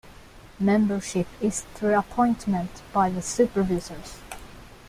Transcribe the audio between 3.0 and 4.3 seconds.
the Supervisors.